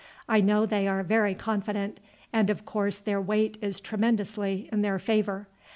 [0.27, 1.99] I know they are very confident,
[2.33, 5.45] and of course their weight is tremendously in their favour.